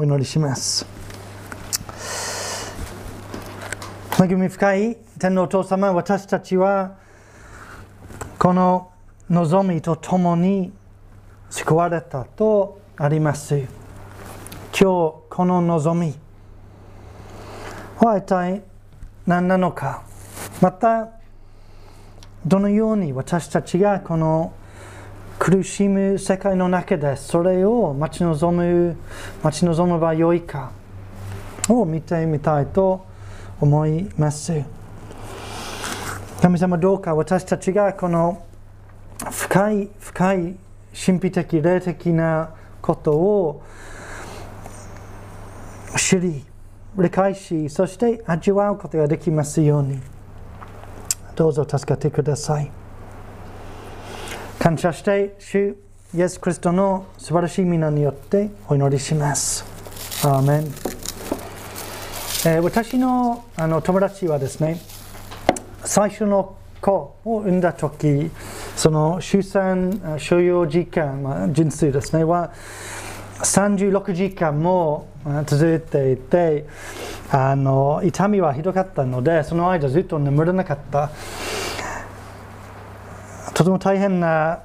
[0.00, 0.86] お祈りします。
[4.18, 6.96] 恵み深い天皇お父様、私たちは
[8.38, 8.92] この
[9.28, 10.72] 望みとともに
[11.50, 13.58] 救われたとあります。
[13.58, 13.68] 今
[14.72, 14.84] 日
[15.28, 16.14] この望み
[17.98, 18.62] は一体
[19.26, 20.04] 何なのか、
[20.62, 21.10] また
[22.46, 24.54] どのように私たちがこの
[25.40, 28.94] 苦しむ世界の中でそれを待ち望む
[29.42, 30.70] 待ち望めばよいか
[31.66, 33.06] を見てみたいと
[33.58, 34.62] 思います。
[36.42, 38.44] 神様どうか私たちがこの
[39.30, 40.56] 深い深い
[41.06, 42.50] 神秘的霊的な
[42.82, 43.62] ことを
[45.96, 46.44] 知り
[46.98, 50.00] 理解しそして味わうことができますように。
[51.34, 52.79] どうぞ助けてください。
[54.60, 55.74] 感謝して主
[56.14, 59.64] イエス・クリストの素晴らしい皆によってお祈りします。
[60.22, 60.64] アーメン。
[62.44, 64.78] えー私のあの友達はですね、
[65.82, 68.30] 最初の子を産んだ時、
[68.76, 72.52] その出産所要時間、まあ、人数ですね、は
[73.38, 75.08] 36時間も
[75.46, 76.66] 続いていて、
[77.30, 81.10] あの痛みはひどかったので、その間ずっと眠れなかった。
[83.60, 84.62] とても大変な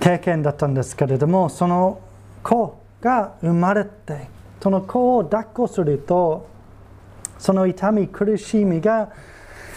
[0.00, 2.00] 経験だったんですけれどもその
[2.42, 4.26] 子が生まれて
[4.60, 6.48] その子を抱っこすると
[7.38, 9.12] その痛み苦しみが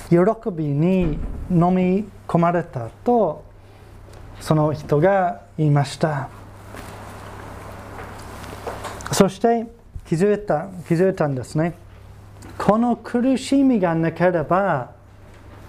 [0.10, 0.18] 喜
[0.52, 1.20] びに
[1.52, 3.46] 飲み込まれたと
[4.40, 6.30] その人が言いました。
[9.12, 9.68] そして
[10.08, 11.76] 気づいた気づいたんですね。
[12.58, 14.97] この苦しみがなければ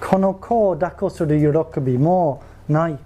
[0.00, 2.98] この子を抱っこする喜びもない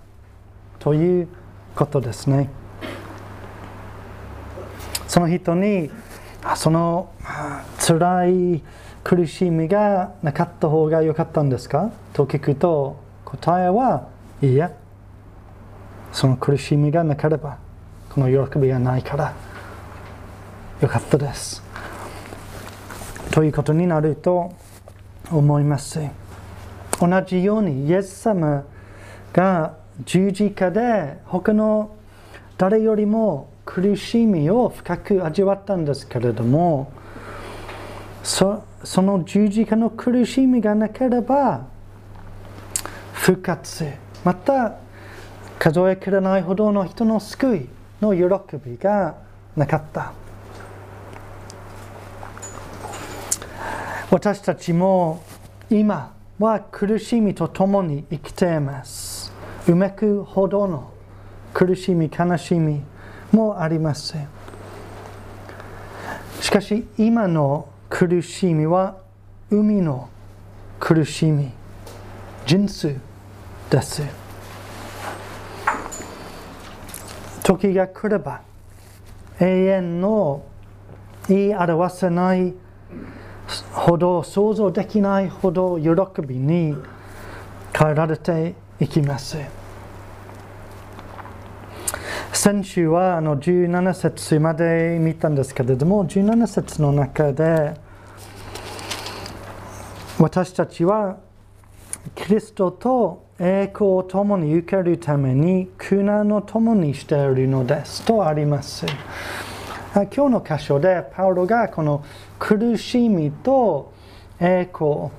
[0.78, 1.28] という
[1.74, 2.50] ことですね。
[5.08, 5.90] その人に
[6.56, 8.62] そのあ辛い
[9.04, 11.90] 苦しみがなかった方が良かったんですか？
[12.12, 14.08] と聞くと答えは
[14.40, 14.72] いいや
[16.12, 17.58] その苦しみがなければ
[18.10, 19.34] この喜びがないから
[20.80, 21.62] 良かったです
[23.30, 24.52] ということになると
[25.30, 26.21] 思います。
[27.02, 28.64] 同じようにイエス様
[29.32, 31.96] が十字架で他の
[32.56, 36.92] 誰よりも苦しみを深く味わったんですけれども
[38.22, 38.62] そ
[39.02, 41.66] の十字架の苦しみがなければ
[43.12, 43.90] 復活
[44.24, 44.76] また
[45.58, 47.68] 数えきれないほどの人の救い
[48.00, 49.16] の喜びが
[49.56, 50.12] なかった。
[54.10, 55.22] 私たちも
[55.70, 59.32] 今は苦しみとともに生きています。
[59.68, 60.92] うめくほどの
[61.54, 62.82] 苦しみ、悲しみ
[63.30, 64.16] もあります。
[66.40, 68.96] しかし今の苦しみは
[69.50, 70.08] 海の
[70.80, 71.52] 苦しみ、
[72.44, 72.96] 人数
[73.70, 74.02] です。
[77.44, 78.40] 時が来れば
[79.38, 80.44] 永遠の
[81.28, 82.52] 言い表せない
[83.72, 86.76] ほど想像できないほど喜びに
[87.72, 89.38] 変えられていきます。
[92.32, 97.74] 先週はあの17節まで見たんですけれども17節の中で
[100.18, 101.18] 私たちは
[102.14, 108.86] キリストと栄光を共に受けるために苦難を共にしているのですとあります。
[109.94, 112.02] 今日の箇所でパウロがこの
[112.38, 113.92] 苦しみと
[114.40, 115.10] 栄光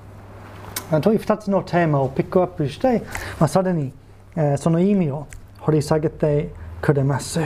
[1.01, 3.03] という2つのテーマをピックアップして、
[3.39, 3.93] まあ、さらに、
[4.35, 5.27] えその意味を
[5.59, 6.49] 掘り下げて
[6.81, 7.39] くれます。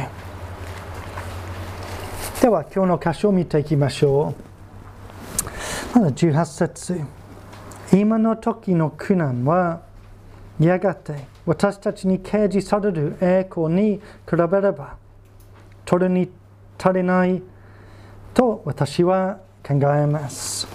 [2.42, 4.34] では今日の箇所を見ていきましょ
[5.96, 6.00] う。
[6.00, 7.02] まず18節。
[7.94, 9.82] 今の時の苦難は
[10.60, 14.98] やがて私たちに掲示される栄光に比べれば
[15.86, 16.30] 取るに
[16.78, 17.42] 足りない
[18.34, 20.68] と私は考えます。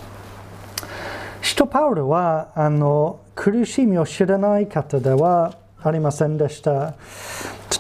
[1.41, 6.95] 使徒パウロはあの苦しみを知らない方ではありませんでした。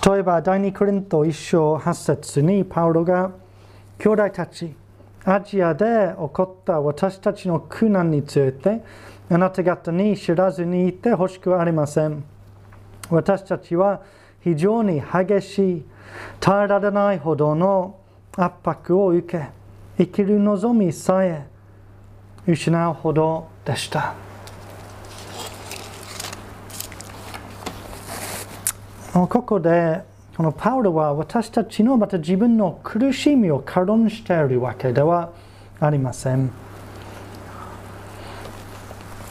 [0.04, 3.30] 例えば第2コリント1章8節にパウロが
[3.98, 4.74] 兄弟たち
[5.24, 8.82] アジアで起こった私たちの苦難について
[9.30, 12.24] あなた方に知らずにいてほしくありません。
[13.10, 14.02] 私たちは
[14.40, 15.84] 非常に激しい
[16.40, 17.96] 耐えられないほどの
[18.36, 19.48] 圧迫を受け
[19.98, 21.46] 生きる望みさえ
[22.46, 24.14] 失うほどでした
[29.12, 30.02] ここで
[30.36, 35.30] このパウロは私たちのまた自分の苦しみを軽んしているわけでは
[35.78, 36.50] ありません。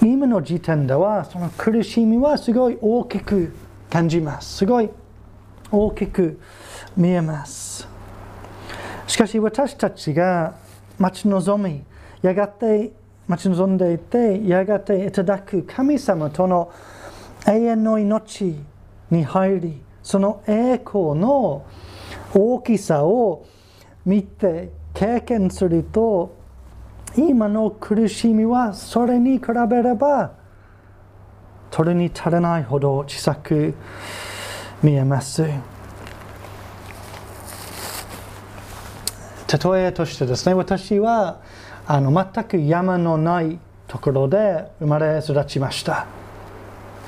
[0.03, 3.53] 今の時点ではその苦しみはすごい大きく
[3.89, 4.57] 感じます。
[4.57, 4.89] すごい
[5.71, 6.39] 大きく
[6.95, 7.90] 見えます。
[9.21, 10.56] しかし私たちが
[10.97, 11.83] 待ち望み、
[12.23, 12.91] やがて
[13.27, 16.71] 待ち望んでいて、やがていただく神様との
[17.45, 18.56] 永遠の命
[19.12, 21.63] に入り、その栄光の
[22.33, 23.45] 大きさを
[24.07, 26.35] 見て経験すると、
[27.15, 30.31] 今の苦しみはそれに比べれば
[31.69, 33.75] 取るに足らないほど小さく
[34.81, 35.44] 見えます。
[39.51, 41.42] 例えとしてですね、私は
[41.86, 46.07] あの全く山のないところで生まれ育ちました。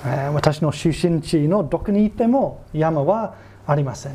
[0.05, 3.35] えー、私の出身地のどこに行っても山は
[3.65, 4.13] ありません。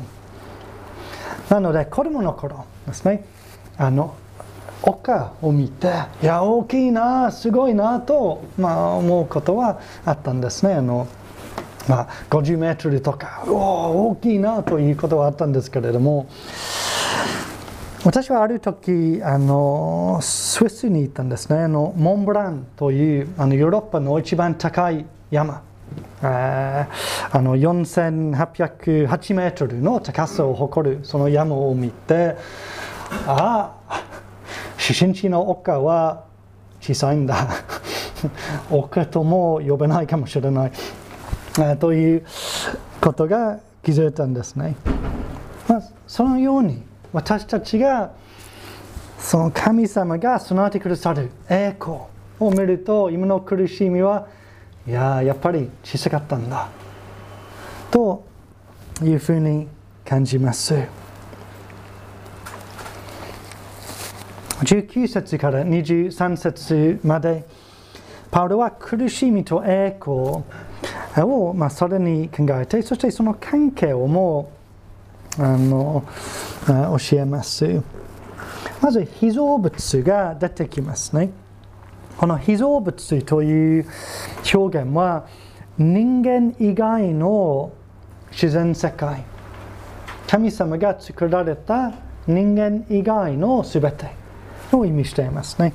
[1.49, 3.25] なので子供の頃ですね、
[3.77, 4.15] あの
[4.83, 5.91] 丘を見て、
[6.21, 10.75] いや、大きいな、すごいなと、まあ、思うことはあったんですね。
[10.75, 11.07] あの
[11.87, 16.27] まあ、50メートルとか、大きいなということはあったんですけれども、
[18.05, 21.63] 私はある時あのスイスに行ったんですね。
[21.63, 25.61] あのモンブランというあのヨーロッパの一番高い山。
[26.21, 26.87] あ
[27.33, 32.35] の4808メートルの高さを誇るその山を見て
[33.25, 34.03] ああ
[34.77, 36.25] 出身地の丘は
[36.79, 37.49] 小さいんだ。
[38.69, 40.71] 丘とも呼べないかもしれない。
[41.79, 42.25] という
[43.01, 44.75] ことが気づいたんですね、
[45.67, 48.11] まあ、そのように私たちが
[49.17, 51.97] その神様が備えてくださる栄光
[52.39, 54.27] を見ると今の苦しみは
[54.87, 56.69] いややっぱり小さかったんだ。
[57.91, 58.23] と
[59.03, 59.67] いうふうに
[60.05, 60.75] 感じます。
[64.61, 67.45] 19節から23節まで
[68.29, 70.43] パウロは苦しみと栄光
[71.23, 74.58] を、まあ、それに考えてそしてその関係をもう
[75.39, 76.03] あの
[76.67, 77.81] 教えます。
[78.81, 81.31] まず被造物が出てきますね。
[82.17, 83.85] この被造物という
[84.53, 85.25] 表現は
[85.77, 87.71] 人間以外の
[88.31, 89.23] 自然世界
[90.27, 91.93] 神様が作られた
[92.27, 94.11] 人間以外のすべて
[94.73, 95.73] を意味していますね。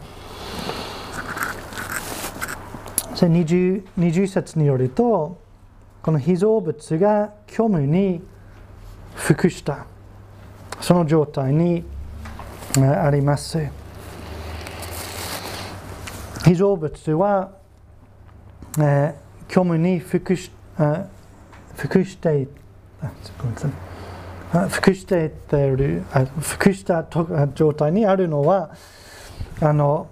[3.14, 5.40] 20, 20節によると
[6.02, 8.22] この被造物が虚無に
[9.14, 9.86] 服した
[10.80, 11.84] その状態に
[12.76, 13.58] あります。
[16.44, 17.52] 被造物は、
[18.78, 19.14] えー、
[19.48, 20.50] 虚無に服し
[21.76, 22.46] 服して
[24.68, 26.04] 服している
[26.40, 27.06] 服した
[27.54, 28.70] 状態にあるのは
[29.60, 30.08] あの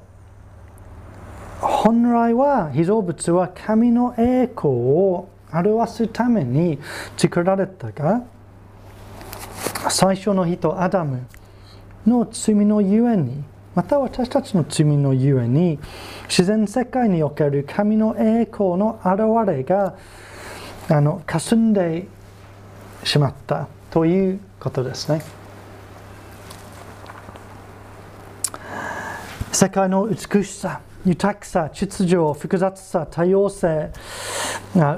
[1.60, 6.78] 本来は被造物は神の栄光を表すために
[7.16, 8.22] 作られたが
[9.90, 11.26] 最初の人アダム
[12.06, 13.42] の罪のゆえに
[13.74, 15.78] また私たちの罪のゆえに
[16.28, 19.96] 自然世界における神の栄光の現れが
[20.88, 22.06] あの霞んで
[23.04, 25.22] しまったということですね。
[29.52, 33.90] 世界の美しさ、豊かさ、秩序、複雑さ、多様性、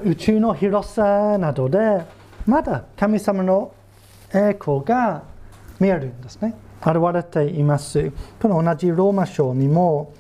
[0.05, 2.05] 宇宙の広さなどで
[2.47, 3.73] まだ神様の
[4.35, 5.23] 栄光が
[5.79, 6.55] 見えるんですね。
[6.83, 8.13] 現れています。
[8.41, 10.13] この同じローマ書にも、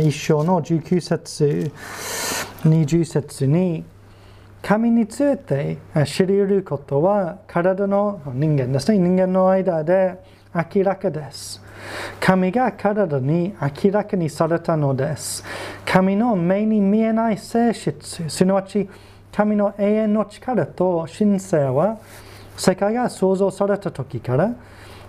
[0.00, 1.72] 一章の19節、
[2.64, 3.84] 20節に、
[4.60, 8.98] 神について知り得ることは体の人間ですね。
[8.98, 10.18] 人間の間で
[10.52, 11.62] 明らかです。
[12.18, 15.44] 神が体に明らかにされたのです。
[15.84, 18.88] 神の目に見えない性質、すなわち
[19.32, 21.98] 神の永遠の力と神聖は
[22.56, 24.54] 世界が創造された時から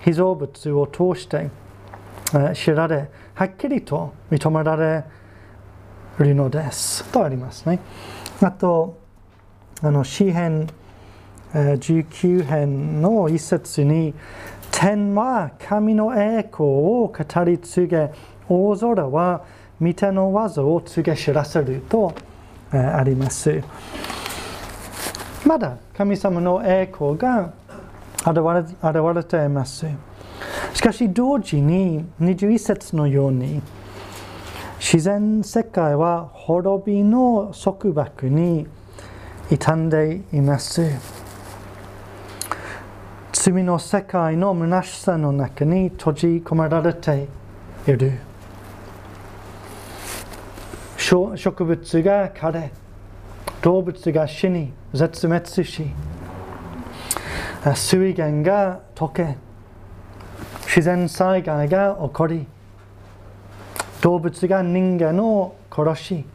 [0.02, 1.50] 被造物を通して
[2.54, 5.04] 知られ、はっきりと認められ
[6.20, 7.04] るのです。
[7.06, 7.80] とありますね。
[8.42, 8.98] あと、
[9.82, 10.68] あの詩編
[11.54, 14.14] 19編の一節に、
[14.72, 18.12] 天は神の栄光を語り継げ、
[18.50, 19.44] 大空は
[19.82, 22.14] 御手の技を告げ知らせると
[22.72, 23.62] あります。
[25.48, 27.54] まだ神様の栄光が
[28.20, 29.88] 現れています。
[30.74, 33.62] しかし同時に21節のように
[34.78, 38.68] 自然世界は滅びの束縛に
[39.50, 40.82] 傷んでいます。
[43.32, 47.30] 罪の世界の虚しさの中に閉じ込められて
[47.88, 48.20] いる
[50.98, 52.74] 植物が枯れ
[53.62, 55.88] 動物が死に絶滅し
[57.76, 59.38] 水源が溶け
[60.66, 62.46] 自然災害が起こり
[64.02, 66.26] 動物が人間を殺し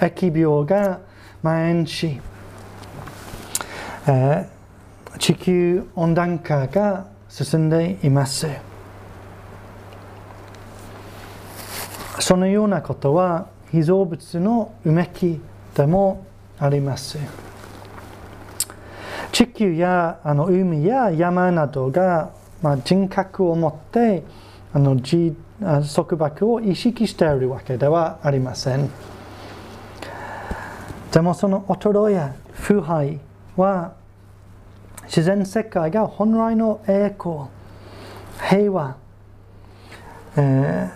[0.00, 1.00] 疫病が
[1.42, 2.20] 蔓延し、
[4.06, 8.46] えー、地球温暖化が進んでいます
[12.20, 15.40] そのようなことは被造物のうめき
[15.74, 16.24] でも
[16.58, 17.18] あります。
[19.32, 22.30] 地球やあの海や山などが、
[22.62, 24.22] まあ、人格を持って
[24.72, 25.34] あの自
[25.94, 28.88] 束縛を意識しているわけではありません。
[31.12, 33.18] でもその衰え腐敗
[33.56, 33.94] は
[35.04, 37.46] 自然世界が本来の栄光
[38.40, 38.96] 平和、
[40.36, 40.90] え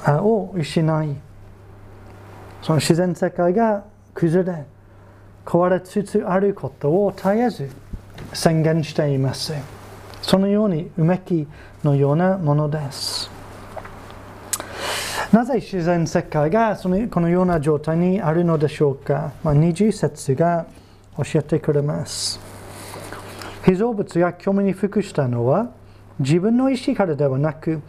[0.00, 1.16] ー、を失い
[2.62, 4.64] その自然世界が崩れ
[5.44, 7.70] 壊れつつあることを絶えず
[8.32, 9.52] 宣言しています。
[10.22, 11.46] そのようにうめき
[11.82, 13.30] のようなものです。
[15.32, 20.66] なぜ自然世界がそのこのような状態にあるのでしょうか、まあ、20節が
[21.16, 22.38] 教えてくれます。
[23.64, 25.70] 被造物が興味に服したのは
[26.18, 27.80] 自分の意思からではなく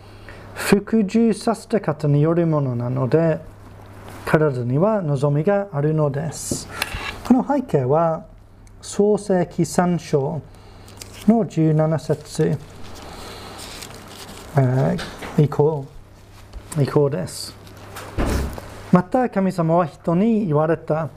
[0.53, 3.39] 服従させた方によるものなので
[4.25, 6.67] 体には望みがあるのです。
[7.27, 8.25] この背景は
[8.81, 10.41] 創世記3章
[11.27, 12.57] の17節、
[14.57, 14.97] え、
[15.37, 15.85] 以降
[16.79, 17.55] 以降です。
[18.91, 21.09] また神様は人に言われた。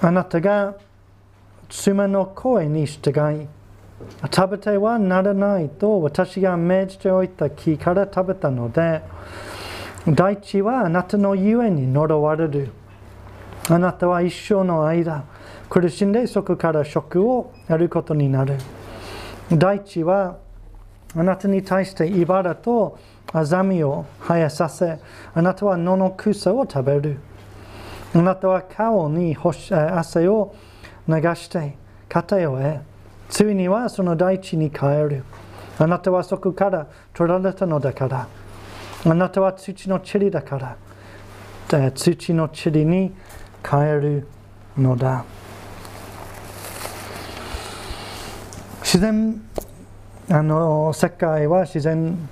[0.00, 0.74] あなたが
[1.68, 3.10] 妻の声に従
[3.42, 3.46] い、
[4.34, 9.02] 食べてはならないと私が命じておいた木から食べたので、
[10.08, 12.70] 大地はあなたのゆえに呪われる。
[13.68, 15.24] あなたは一生の間、
[15.70, 18.56] 苦しんでそこから食を得ることになる。
[19.52, 20.38] 大地は
[21.14, 22.98] あなたに対して茨と
[23.32, 24.98] アザミを生えさせ、
[25.34, 27.18] あなたは野の草を食べる。
[28.14, 30.54] あなたは顔に汗を
[31.06, 31.76] 流して
[32.08, 32.80] 肩を得、
[33.28, 35.24] ついにはその大地に帰る。
[35.78, 38.26] あなたはそこから取られたのだから。
[39.04, 40.76] あなたは土の塵だから。
[41.94, 43.12] 土の塵に
[43.62, 44.28] 帰る
[44.76, 45.24] のだ。
[48.82, 49.40] 自然
[50.28, 52.28] あの世界は自然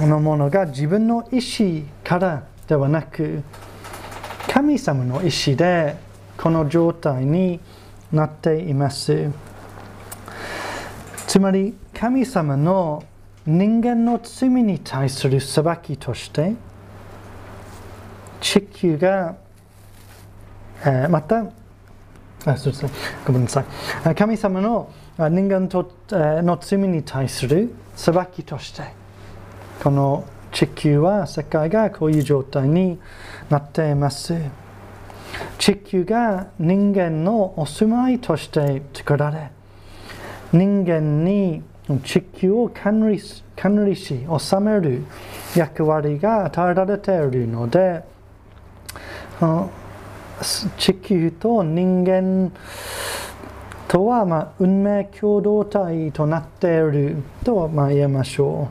[0.00, 3.42] のものが自分の意思からではなく
[4.48, 5.96] 神様の意思で
[6.36, 7.60] この状態に
[8.12, 9.30] なっています
[11.26, 13.04] つまり神様の
[13.46, 16.54] 人間の罪に対する裁きとして
[18.40, 19.36] 地球が、
[20.84, 21.46] えー、また
[22.44, 22.86] あそうです
[23.26, 23.64] ごめんなさ
[24.10, 24.14] い。
[24.14, 28.82] 神様の人間との罪に対する裁きとして
[29.82, 32.98] この地球は世界がこういう状態に
[33.50, 34.34] なっています。
[35.58, 39.50] 地球が人間のお住まいとして作られ
[40.52, 41.62] 人間に
[42.02, 43.20] 地球を管理
[43.54, 45.04] 管理し治める
[45.54, 48.02] 役割が与えられているので
[50.76, 52.52] 地球と人間
[53.86, 58.68] とは、まあ、運命共同体となっていると、まあ、言えましょ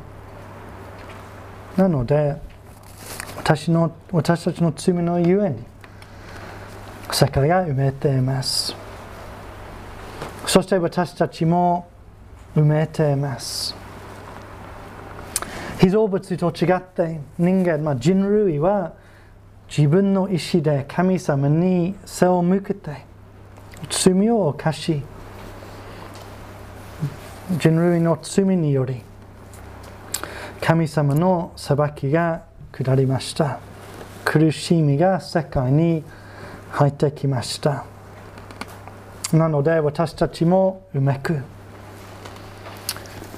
[1.78, 1.82] う。
[1.82, 2.36] なので
[3.38, 5.64] 私の私たちの罪のゆえに
[7.12, 8.76] 世界が埋めています。
[10.46, 11.88] そして私たちも
[12.56, 13.76] 埋めています。
[15.80, 18.94] 被造物と違って人間、まあ、人類は
[19.68, 23.06] 自分の意志で神様に背を向けて
[23.90, 25.02] 罪を犯し
[27.60, 29.02] 人類の罪により
[30.62, 33.60] 神様の裁きが下りました
[34.24, 36.04] 苦しみが世界に
[36.72, 37.86] 入ってきました
[39.34, 41.44] なので私たちもうめく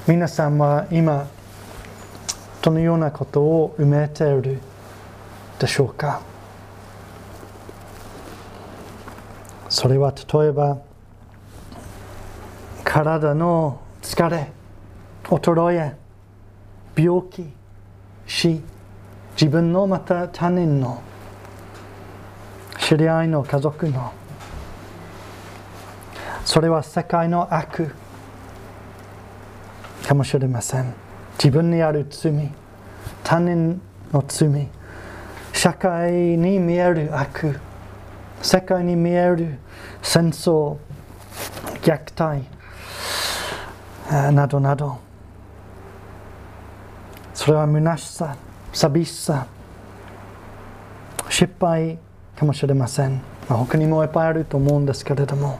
[0.08, 1.28] 皆さんは今
[2.62, 4.62] どのようなことを埋めている
[5.60, 6.22] でしょうか？
[9.68, 10.78] それは例えば
[12.86, 14.48] 体の疲れ
[15.26, 15.98] 衰え
[16.96, 17.44] 病気
[18.26, 18.62] 死
[19.34, 21.04] 自分のまた他人の
[22.80, 24.14] 知り合いの家族の
[26.46, 27.94] それは世界の悪。
[30.08, 30.94] かもしれません。
[31.38, 32.32] 自分にある罪
[33.24, 33.82] 他人
[34.14, 34.70] の罪
[35.52, 37.60] 社会に見える悪
[38.42, 39.60] 世界に見える
[40.02, 40.78] 戦争
[41.82, 42.48] 虐待
[44.34, 45.00] などなど。
[47.34, 48.38] それは虚しさ
[48.74, 49.46] 寂しさ
[51.30, 52.00] 失敗
[52.36, 55.60] かもしれません、他にもいっぱいあると思うんですけれども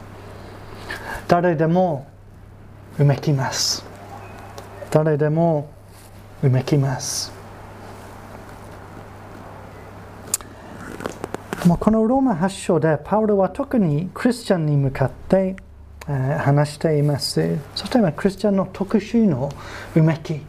[1.28, 2.08] 誰でも
[2.98, 3.87] うめきます。
[4.92, 5.70] 誰でも
[6.42, 7.32] うめきます。
[11.66, 15.58] もうこのローマ発祥でパウロは特にクリスチャンに向かって、
[16.08, 17.58] えー、話しています。
[17.76, 19.52] そしてクリスチャンの特殊の
[19.96, 20.40] うめき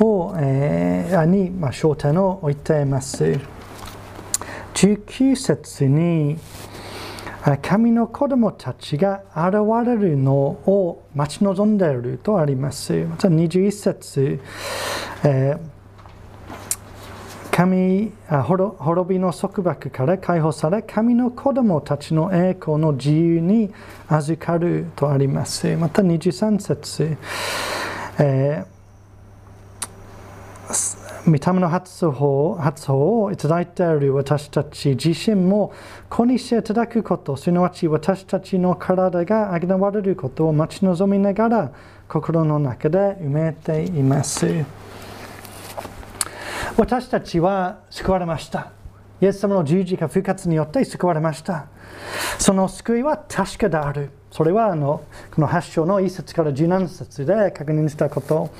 [0.00, 3.40] を、えー、に、まあ、焦点を置いています。
[4.74, 6.38] 19節に
[7.62, 12.92] 神の子供たちが現れるのを待ち望んでいるとあります。
[13.04, 14.40] また21節、
[15.24, 15.78] えー
[17.58, 23.74] 神滅びの束縛から解放され神の子供たちの栄光の自由に
[24.08, 25.76] 預かるとあります。
[25.76, 27.16] また23節、
[28.20, 28.77] えー
[31.26, 35.72] 御霊の発法発法をいただいている私たち自身も
[36.08, 41.72] 子にしていただくこと、すなわち私たちの体があげわれることを待ち望みながら
[42.08, 44.46] 心の中で埋めています。
[46.76, 48.70] 私たちは救われました。
[49.20, 51.66] イエス様の十字架復活によって救われました。
[52.38, 54.10] その救いは確かである。
[54.30, 55.02] それはあの
[55.34, 58.50] この8章の1節から17節で確認したこと。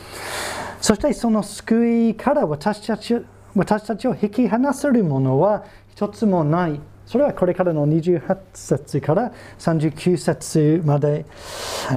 [0.81, 3.17] そしてその救いから私たち
[3.55, 6.81] 私たちを引き離せるものは一つもない。
[7.07, 11.25] それはこれからの28節から39節まで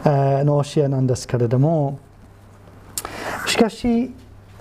[0.06, 2.00] の教えなんですけれども、
[3.46, 4.12] しかし、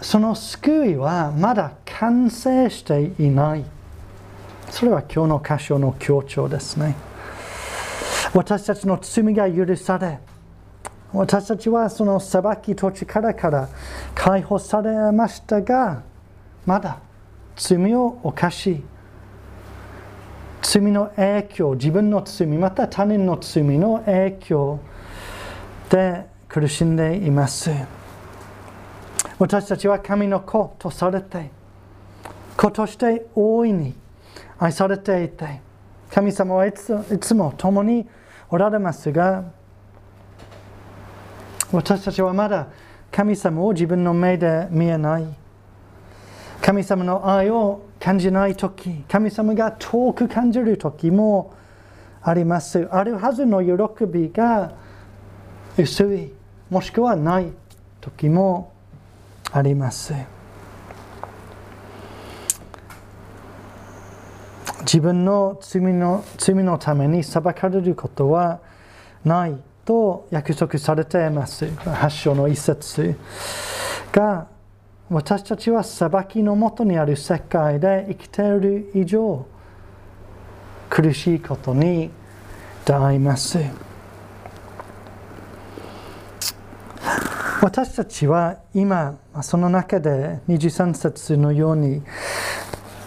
[0.01, 3.65] その救いはまだ完成していない。
[4.71, 6.97] それは今日の箇所の強調ですね。
[8.35, 10.19] 私たちの罪が許され、
[11.13, 13.69] 私たちはその裁きと力から
[14.15, 16.03] 解放されましたが、
[16.65, 17.01] まだ
[17.57, 18.83] 罪を犯し、
[20.63, 24.79] 罪の影響、自分の罪、また他人の罪の影響
[25.89, 27.71] で苦しんでいます。
[29.39, 31.51] 私たちは神の子とされて、
[32.57, 33.95] 子として大いに
[34.59, 35.61] 愛されていて、
[36.11, 38.07] 神様はいついつも共に
[38.49, 39.45] おられますが、
[41.73, 42.67] 私たちはまだ
[43.13, 45.27] 神様を自分の目で見えない。
[46.61, 51.55] 神様の愛を感じないとき、神様が遠く感じるときも
[52.23, 52.89] あります。
[52.91, 54.73] あるはずの喜びが
[55.79, 56.33] 薄い、
[56.69, 57.53] もしくはない
[58.01, 58.73] ときも
[59.53, 60.13] あります。
[64.81, 68.61] 自分の罪の罪のために裁かれることは
[69.25, 69.57] ない
[69.91, 71.69] と約束されています。
[71.75, 73.17] 発祥の一節
[74.13, 74.47] が
[75.11, 79.45] 私たちは裁きのもとにある世界で生きている以上
[80.89, 82.09] 苦しいことに
[82.85, 83.59] 出会います。
[87.61, 92.01] 私たちは今その中で23節のように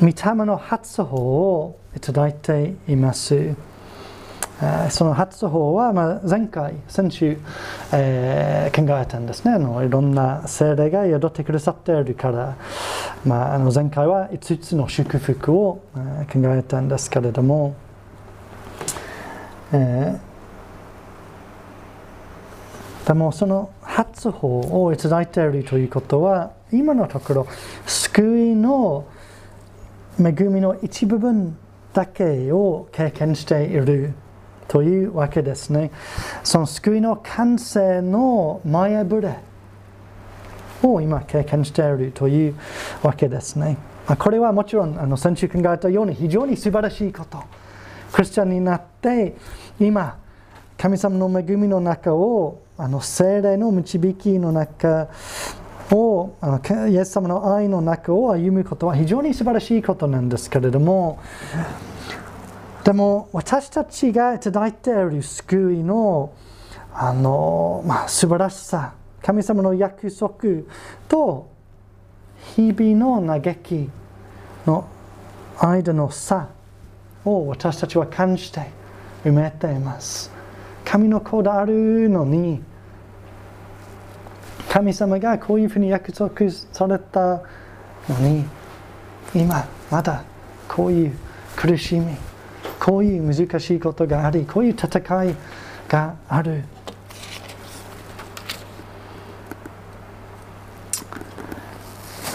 [0.01, 0.13] 御霊
[0.45, 3.55] の発法をいただいています。
[4.91, 7.37] その発法は、まあ、前回、先週、
[7.91, 9.83] えー、考えたんですねあの。
[9.83, 12.55] いろんな精霊が宿ってくださっているから、
[13.25, 17.75] まあ、あの前回は5つの祝福を、えー、考えたんですけれども、
[19.73, 27.47] えー、でもその発法をいただいているということは、今のところ、
[27.85, 29.05] 救いの
[30.19, 31.57] 恵みの一部分
[31.93, 34.13] だけを経験している
[34.73, 35.91] というわけですね。
[36.43, 39.37] その救いの完成の前触れ
[40.81, 42.55] を今経験しているという
[43.03, 43.77] わけですね。
[44.17, 47.43] これはもちろんあの先週考えたように非常に素晴らしいこと。
[48.13, 49.35] クリスチャンになって
[49.79, 50.17] 今
[50.75, 55.07] 神様の恵みの中をあの精霊の導きの中
[55.91, 61.19] をあのイエス様の愛の中を歩むことは非常に素晴らしいことなんですけれども
[62.83, 66.33] でも私たちがいただいている救いの
[66.93, 70.63] あの、まあ、素晴らしさ神様の約束
[71.07, 71.49] と
[72.55, 73.89] 日々の嘆き
[74.65, 74.85] の
[75.57, 76.49] 間の差
[77.23, 78.69] を私たちは感じて
[79.23, 80.29] 埋めています。
[80.83, 82.61] 神の子であるのに
[84.69, 87.41] 神様がこういうふうに約束された
[88.09, 88.45] のに
[89.33, 90.25] 今まだ
[90.67, 91.17] こういう
[91.55, 92.17] 苦しみ
[92.83, 95.35] こういう難しいことがありこういう戦い
[95.87, 96.65] がある。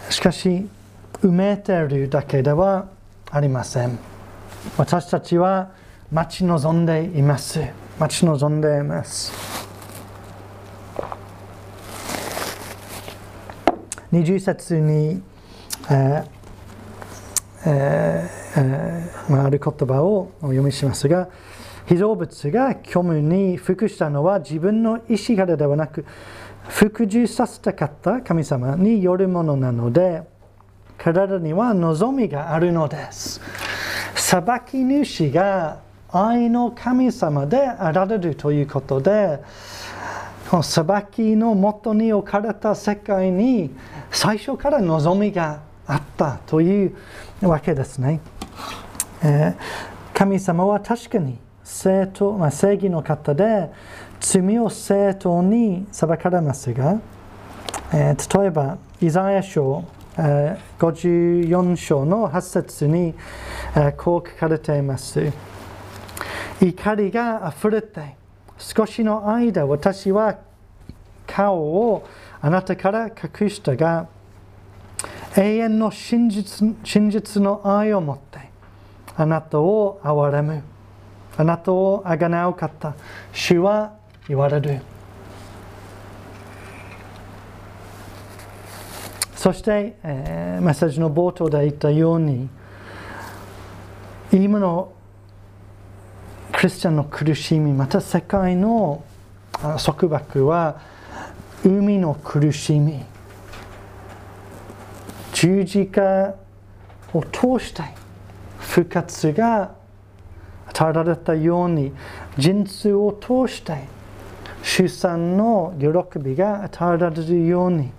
[0.08, 0.66] しかし
[1.20, 2.88] 埋めているだけでは
[3.30, 3.98] ありません。
[4.78, 5.70] 私たちは
[6.11, 7.61] 待ち望んでいます。
[7.98, 9.30] 待ち望んでいます。
[14.11, 15.22] 20節に、
[15.90, 16.38] えー
[17.66, 21.29] えーまあ、ある言葉をお読みしますが
[21.87, 26.05] 被造物が虚無に服したのは自分の意思からではなく
[26.68, 30.23] 服従させたかった神様によるものなので
[30.99, 33.40] 体には望みがあるのです。
[34.14, 39.40] 裁き主が愛の神様であられるということで
[40.62, 43.71] 裁きのもとに置かれた世界に
[44.11, 46.94] 最初から望みがあったという
[47.42, 48.20] わけですね。
[50.14, 53.70] 神様は確かに正当、まあ、正義の方で
[54.20, 57.01] 罪を正当に裁かれますが、
[57.92, 59.85] えー、例えばイザヤ書、
[60.16, 63.14] えー、54章の8節に、
[63.74, 65.33] えー、こう書かれています。
[66.61, 68.16] 怒りが溢れて
[68.59, 70.38] 少しの間私は
[71.29, 72.09] 顔を
[72.40, 74.09] あなたから隠したが
[75.38, 78.40] 永遠の真実真実の愛を持って
[79.16, 80.62] あなたを憐れむ。
[81.37, 82.96] あなたをあがなう方
[83.33, 83.94] 主は
[84.27, 84.81] 言われる。
[89.37, 92.48] そして、えー、メッセージの冒頭で言ったように
[94.33, 94.92] 今の
[96.53, 99.05] クリスチャンの苦しみまた世界の
[99.85, 100.81] 束縛は
[101.64, 103.05] 海の苦しみ。
[105.40, 106.35] 十字架
[107.14, 107.85] を通して
[108.59, 109.72] 復活が
[110.66, 111.92] 与えられたように
[112.37, 113.85] 人生を通して
[114.64, 117.92] 出産の喜びが与えられるように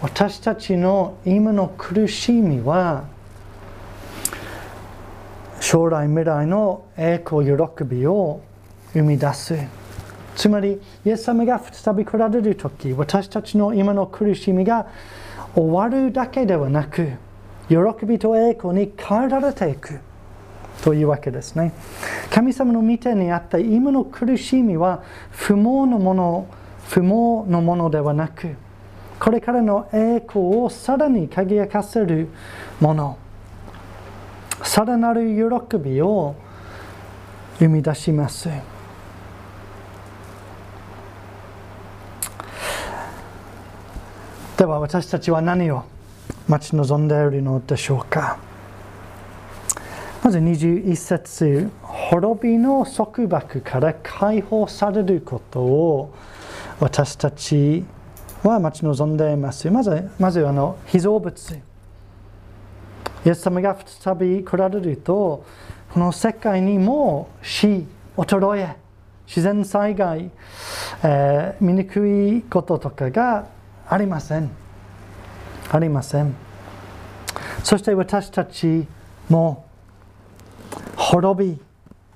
[0.00, 3.04] 私たちの今の苦しみは
[5.60, 8.40] 将来未来の栄光喜びを
[8.94, 9.54] 生み出す。
[10.36, 14.88] つまりイエス様が再び来られる時私たちの今の苦しみが
[15.54, 17.12] 終わるだけではなく
[17.68, 20.00] 喜びと栄光に変えられていく。
[20.82, 21.72] というわけですね。
[22.30, 26.46] 神様の御手にあった今の苦しみは不毛のもの
[26.88, 28.56] 不毛のものではなく
[29.18, 32.28] これからの栄光をさらに輝かせる
[32.80, 33.18] もの。
[34.62, 36.34] さらなる喜びを
[37.58, 38.48] 生み出します。
[44.56, 45.82] では私たちは何を
[46.46, 48.38] 待ち望んでいるのでしょうか？
[50.22, 56.14] まず21節滅びの束縛から解放されることを
[56.78, 57.84] 私たち
[58.44, 59.68] は待ち望んでいます。
[59.70, 61.54] まずまずあの被造物。
[63.26, 65.44] イエス様が再び来られると
[65.92, 67.84] この世界にも死
[68.16, 68.76] 衰え
[69.26, 70.30] 自然災害、
[71.02, 73.46] えー、醜いこととかが
[73.88, 74.50] ありません
[75.70, 76.34] ありません
[77.62, 78.86] そして私たち
[79.28, 79.66] も
[80.96, 81.60] 滅び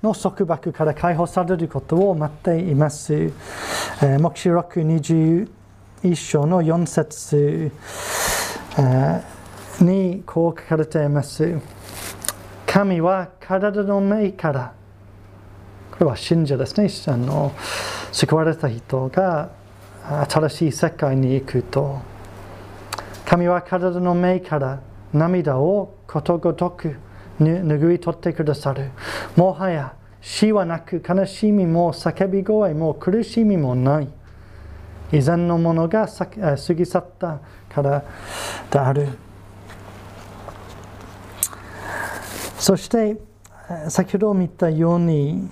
[0.03, 3.13] の束縛から解放されることを待っています。
[3.13, 5.47] えー、目視録21
[6.15, 7.71] 章の4節、
[9.81, 11.59] にこう書かれています。
[12.65, 14.73] 神は体の目から
[15.91, 16.89] これは信者ですね。
[17.13, 17.51] あの
[18.11, 19.49] 救われた人が
[20.27, 21.99] 新しい世界に行くと
[23.25, 24.79] 神は体の目から
[25.13, 26.95] 涙をことごとく
[27.39, 28.89] 拭い取ってくださる。
[29.35, 34.09] もはや死はなく悲しみも叫び声も苦しみもない。
[35.11, 36.25] 以前のものが過
[36.73, 38.03] ぎ去ったから
[38.71, 39.09] である。
[42.57, 43.17] そして
[43.87, 45.49] 先ほど見たように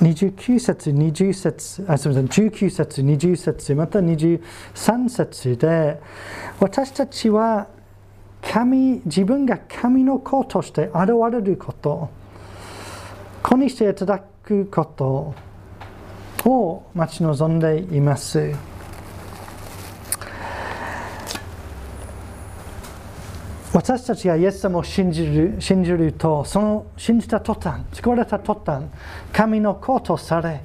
[0.00, 6.00] 29節、20節、あすみません、19節、20節、また23節で、
[6.58, 7.68] 私たちは
[8.42, 12.08] 神、自分が神の子として現れること、
[13.42, 15.34] 子にしていただくこと
[16.48, 18.69] を待ち望んでいます。
[23.72, 28.86] 私たちがイエス様を信じる信じるとその信じた途端救われた途端
[29.32, 30.62] 神の子とされ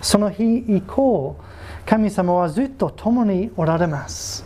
[0.00, 1.36] その日以降
[1.84, 4.44] 神様はずっと共におられます。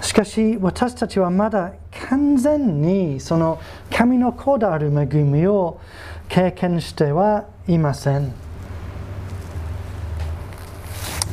[0.00, 1.72] しかし私たちはまだ
[2.08, 5.80] 完全にその神の子である恵みを
[6.28, 8.32] 経験してはいません。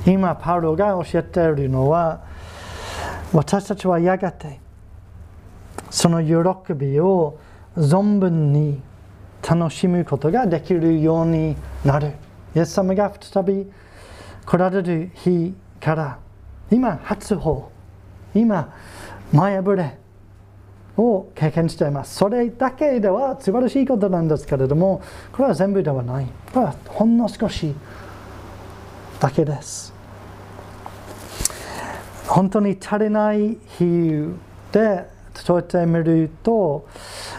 [0.05, 2.32] 今パウロが教えているのは
[3.33, 4.59] 私たちはやがて
[5.89, 7.39] その喜びを
[7.75, 8.81] 存分に
[9.47, 12.13] 楽しむことができるようになる。
[12.55, 13.67] イエス様が再び
[14.45, 16.19] 来られる日から
[16.71, 17.71] 今初歩
[18.35, 18.73] 今
[19.31, 19.97] 前触れ
[20.95, 22.15] を経験しています。
[22.15, 26.27] それだけでは素晴らしいことなんですけれどもこれは全部ではない。
[26.53, 27.73] これはほんの少し
[29.19, 29.92] だけです。
[32.33, 34.33] 本当に足りない比喩
[34.71, 35.07] で
[35.47, 36.87] 例えてみると、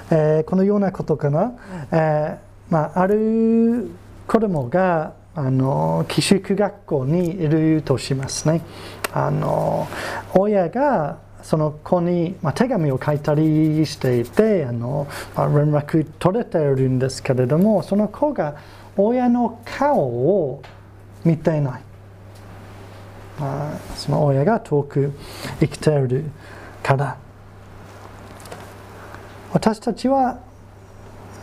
[0.08, 1.52] えー、このようなことかな、
[1.90, 3.90] えーまあ、ある
[4.28, 8.62] 子供があの寄宿学校にいるとしますね。
[9.12, 9.88] あの
[10.32, 18.54] 親がその子に、まあ、手紙を書いたりしていてあの、まあ、連絡取れてるんですけれどもその子が
[18.96, 20.62] 親の顔を
[21.24, 21.82] 見ていない、
[23.96, 25.12] その親が遠く
[25.60, 26.24] 生きている
[26.82, 27.16] から。
[29.52, 30.40] 私たちは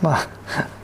[0.02, 0.28] まあ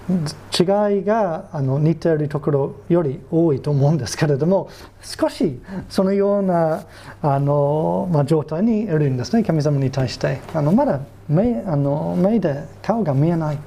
[0.90, 4.71] 違いがあの似ているところより多いと思うんですけれども
[5.03, 6.85] 少しそのような
[7.21, 10.40] あの、まあ、状態にいるんですね神様に対して。
[10.55, 13.59] あのまだ目あの目で顔が見えない。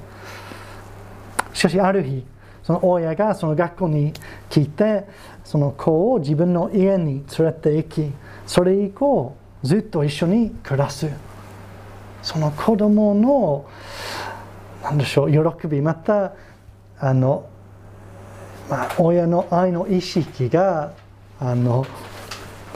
[1.52, 2.26] しかしある日
[2.64, 4.12] その親がその学校に
[4.48, 5.06] 来て
[5.44, 8.12] その子を自分の家に連れて行き
[8.46, 11.08] それ以降ずっと一緒に暮らす
[12.22, 13.66] その子供の
[14.82, 16.32] 何でしょう喜びまた
[16.98, 17.48] あの、
[18.70, 20.92] まあ、親の愛の意識が
[21.40, 21.86] あの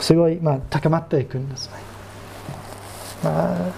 [0.00, 1.74] すごい、まあ、高まっていくんですね。
[3.22, 3.72] まあ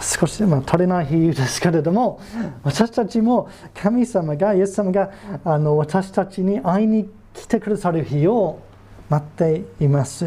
[0.00, 2.20] 少し、まあ、足りない比喩ですけれども
[2.62, 5.10] 私たちも神様がイエス様が
[5.44, 7.10] あの私たちに会いに
[7.40, 8.60] 来てくださる日を
[9.08, 10.26] 待っています。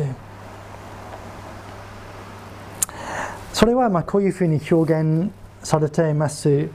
[3.53, 6.69] それはまこういうふうに表現されています。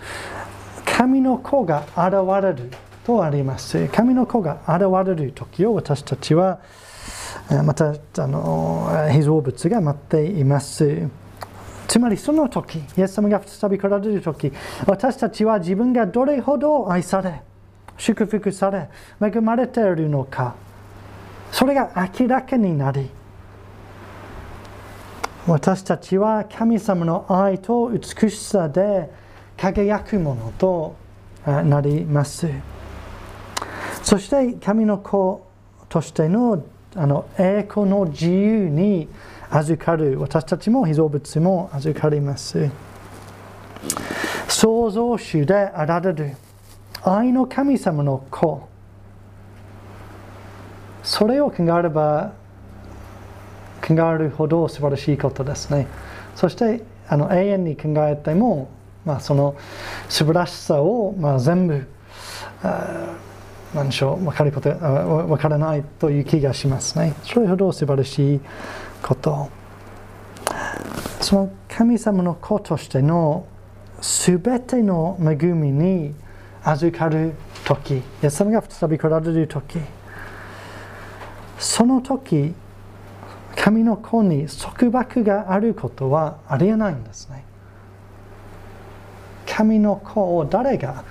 [0.85, 2.71] 神の子が現れる
[3.05, 3.89] とあります。
[3.89, 6.61] 神の子が現れる時を私たちは
[7.65, 11.09] またあの被造物が待っています。
[11.89, 14.53] つまりその時、イエス様が再び来られる時、
[14.87, 17.43] 私たちは自分がどれほど愛され、
[17.99, 18.89] 祝福され、
[19.21, 20.55] 恵まれているのか、
[21.53, 23.11] それが明らかになり、
[25.47, 29.11] 私たちは神様の愛と美しさで
[29.57, 30.95] 輝くものと
[31.47, 32.49] なります。
[34.03, 35.47] そして神の子
[35.89, 36.63] としての
[36.95, 39.09] あの栄光の自由に
[39.51, 42.71] 預かる私たちも被造物も預かります。
[44.49, 46.37] 創造主であられる。
[47.03, 48.63] 愛の神様の子。
[51.03, 52.33] それを考えれば
[53.87, 55.87] 考えるほど素晴らしいことですね。
[56.35, 58.69] そしてあの永遠に考えても、
[59.05, 59.57] まあ、その
[60.09, 61.87] 素晴らしさを、まあ、全部
[63.75, 67.15] 何でしょう分かること分からないという気がしますね。
[67.23, 68.41] それほど素晴らしい
[69.03, 69.49] こと。
[71.21, 73.47] その神様の子としての
[74.01, 76.15] 全ての恵みに
[76.71, 77.33] 預かる
[77.65, 79.79] 時イエス様が再び来られる時
[81.59, 82.55] その時
[83.57, 87.45] 神の子に束縛があることはありえないんですね
[89.47, 91.05] 神の子を誰が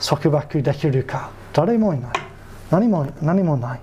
[0.00, 2.12] 束縛できるか誰もいない
[2.70, 3.80] 何も何もない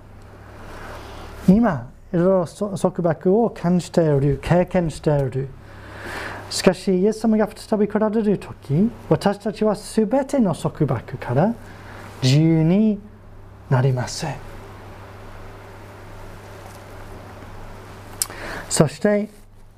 [1.47, 5.49] 今いろいろ束縛を感じている経験している
[6.49, 11.53] しかしイエス様が再び来られる時私たちは全ての束縛から
[12.21, 12.99] 自由に
[13.69, 14.25] なります
[18.69, 19.29] そして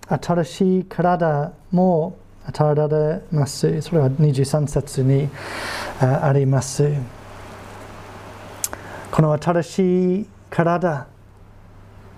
[0.10, 3.82] 新しい体も与えられます。
[3.82, 5.30] それは23節に
[6.00, 6.90] あります。
[9.12, 11.08] この新しい体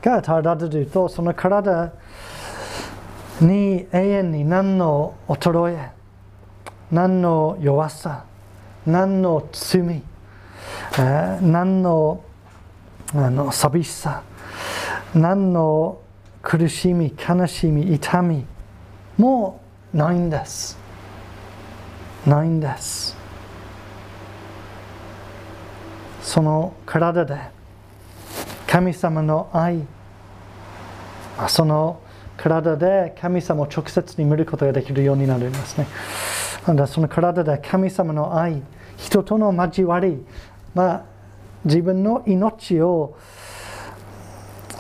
[0.02, 1.92] が与えられると、その体
[3.42, 5.92] に永遠に何の衰え、
[6.92, 8.26] 何の弱さ、
[8.86, 10.02] 何の罪、
[11.42, 12.24] 何の
[13.14, 14.24] あの寂しさ、
[15.16, 16.00] 何の
[16.42, 18.46] 苦しみ悲しみ痛み
[19.18, 19.62] も
[19.94, 20.78] ないんです。
[22.26, 23.18] ないんです。
[26.22, 27.40] その体で
[28.68, 29.82] 神様の愛
[31.48, 32.02] その
[32.42, 35.88] 体で神様を直接に見ることができるようになるんですね。
[36.88, 38.62] その体で神様の愛、
[38.98, 40.26] 人との交わり、
[40.74, 41.04] まあ、
[41.66, 43.18] 自分の命を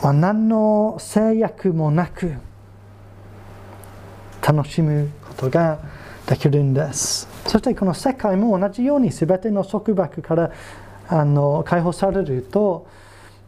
[0.01, 2.33] ま何の制約もなく
[4.41, 5.79] 楽しむことが
[6.25, 7.27] できるんです。
[7.45, 10.51] そしてこの世界も同じように全ての束縛から
[11.09, 12.87] あの解放されると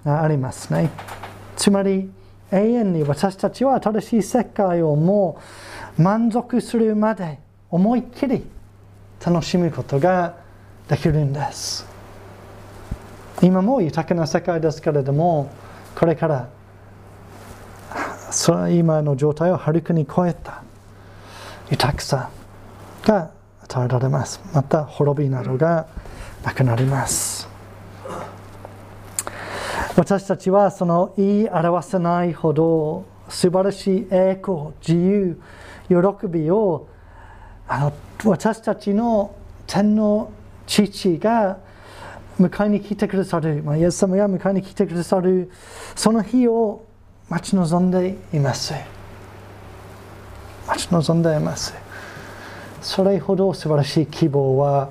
[0.04, 0.90] ありますね。
[1.56, 2.12] つまり
[2.52, 5.40] 永遠に私たちは新しい世界をも
[5.98, 8.46] う満足するまで思いっきり
[9.26, 10.36] 楽しむことが
[10.88, 11.86] できるんです。
[13.42, 15.50] 今も豊かな世界ですけれども
[15.96, 16.50] これから
[18.30, 20.64] その今の状態をはるかに超えた
[21.70, 22.30] 豊かさ
[23.04, 23.32] が
[23.64, 24.42] 与えられます。
[24.54, 25.88] また滅びなどが
[26.44, 27.41] なくなります。
[30.02, 35.40] 私たちはその言い表せないほど素晴らしい栄光、自由、
[35.90, 36.90] 喜びを
[37.68, 37.94] あの
[38.26, 39.36] 私たちの
[39.68, 40.32] 天の
[40.66, 41.60] 父が
[42.40, 45.52] 迎えに来てくださる、まあ、イエス様が迎えに来てくださる
[45.96, 46.84] その日を
[47.30, 48.74] 待ち望んでいます。
[50.68, 51.76] 待ち望んでいます。
[52.82, 54.90] それほど素晴らしい希望は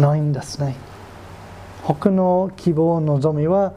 [0.00, 0.88] ないんですね。
[1.88, 3.72] 他の希望、望みは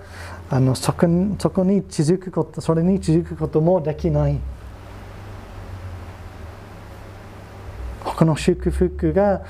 [0.54, 1.08] あのそこ
[1.40, 4.38] そこに続くことそれに続くこともできない
[8.04, 9.46] 他の祝福が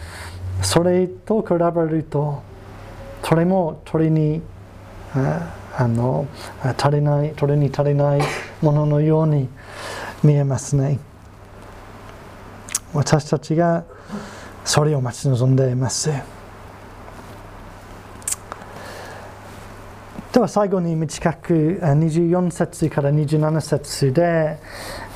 [0.61, 2.43] それと比べると
[3.23, 4.43] それも鳥に
[5.15, 6.27] あの
[6.77, 8.21] 足りない鳥に足りない
[8.61, 9.49] もののように
[10.23, 10.99] 見えますね
[12.93, 13.85] 私たちが
[14.63, 16.40] それを待ち望んでいます。
[20.33, 24.57] では最後に短く24節から27節で、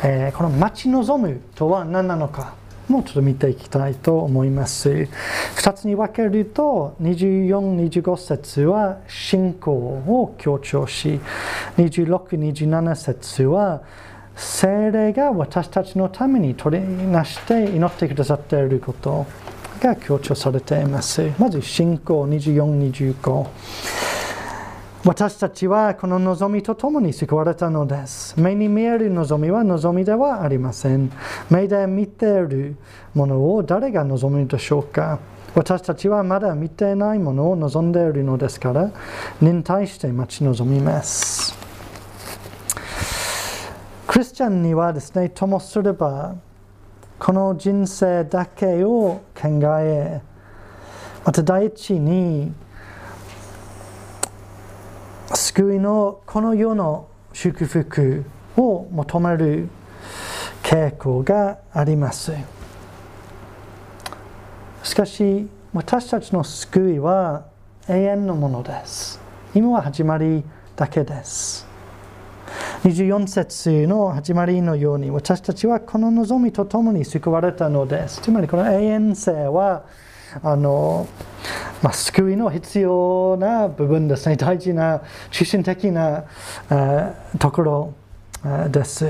[0.04, 2.56] えー、この待ち望むとは何なのか
[2.89, 5.08] もうちょっと見ていきたいと思います。
[5.56, 11.21] 2つに分けると24、25節は信仰を強調し
[11.78, 13.84] 26、27節は
[14.36, 19.25] 精霊が私たちのために取りなして祈ってくださっていること
[19.80, 21.32] が強調されています。
[21.39, 24.04] まず信仰24、25。
[25.05, 28.39] 私たちはこの望みとともに救われたのです。
[28.39, 31.11] 目に見える望みは望みではありません。
[31.51, 32.75] 目で見ている
[33.13, 35.19] ものを誰が望むでしょうか
[35.53, 38.91] 私たちはまだ見ていないものを望んでいるのですから、
[39.39, 41.55] 忍耐して待ち望みます。
[44.07, 46.35] クリスチャンにはですね、ともすれば、
[47.19, 50.19] この人生だけを考え、
[51.23, 52.51] また第一に、
[55.55, 58.25] 救いのこの世の祝福
[58.57, 59.69] を求める
[60.61, 62.33] 傾向があります。
[64.83, 67.45] しかし私たちの救いは
[67.87, 69.21] 永遠のものです。
[69.53, 70.43] 今は始まり
[70.75, 71.65] だけです。
[72.83, 78.19] 24節の始まりのように私たちはこの望みとともに救われたのです。
[78.19, 79.85] つまりこの永遠性は
[80.43, 81.08] あの、
[81.82, 84.36] まあ、救いの必要な部分ですね。
[84.36, 86.26] 大事な中心的な
[87.39, 87.93] ところ
[88.69, 89.10] です。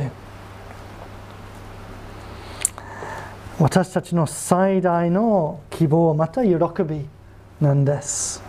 [3.58, 7.08] 私たちの最大の希望また喜び
[7.62, 8.44] なんです。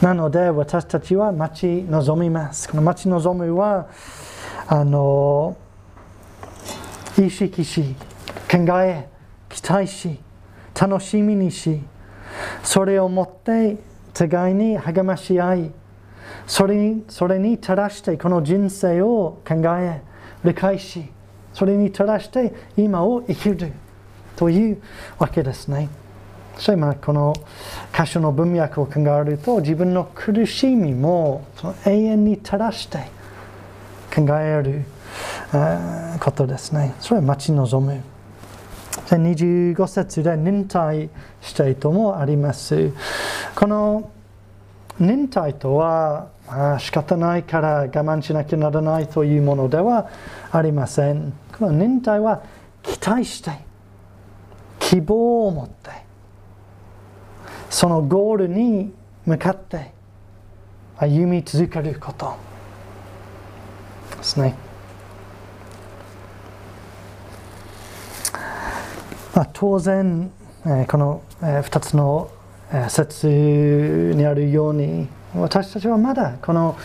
[0.00, 2.68] なので私たちは待ち望みます。
[2.68, 3.88] この待ち望みは
[4.68, 5.56] あの
[7.18, 7.96] 意識し
[8.48, 9.08] 考え
[9.48, 10.20] 期待し
[10.80, 11.80] 楽しみにし
[12.62, 13.76] それをもって
[14.12, 15.72] 互いに励まし合い
[16.46, 20.02] それにそれに照らしてこの人生を考え
[20.44, 21.04] 理解し
[21.52, 23.72] それに照らして今を生きる
[24.36, 24.82] という
[25.18, 25.88] わけですね。
[26.56, 27.34] それまあこの
[27.96, 33.08] 箇所の文脈を考えると自分の苦しみもその永遠に照らして
[34.14, 34.84] 考える
[36.20, 36.94] ことですね。
[37.00, 38.17] それは待ち望む。
[39.16, 41.08] 25節で忍耐
[41.40, 42.92] したいともあります。
[43.54, 44.10] この
[44.98, 50.08] 忍耐とは、まあ、仕方ないから我慢しなきゃならないというものでは
[50.50, 51.32] ありません。
[51.56, 52.42] この忍耐は
[52.82, 53.52] 期待して
[54.78, 55.90] 希望を持って
[57.70, 58.92] そのゴールに
[59.26, 59.92] 向かって
[60.96, 62.36] 歩み続けること
[64.16, 64.67] ですね。
[69.38, 70.32] まあ、当然、
[70.66, 72.28] え、この、え、2つの、
[72.88, 73.28] 説
[74.16, 76.76] にあるように私たちはまだこの、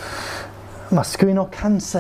[0.92, 2.00] まあ、救いの完成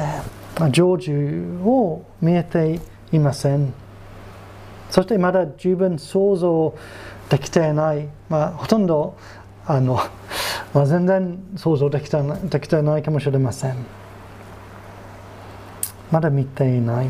[0.55, 2.79] 成就を見えて
[3.11, 3.73] いません。
[4.91, 6.77] そしてまだ十分想像
[7.29, 9.17] できていない、まあ、ほとんど
[9.65, 9.95] あの、
[10.71, 13.75] まあ、全然想像できてできていないかもしれません。
[16.11, 17.09] まだ見ていない。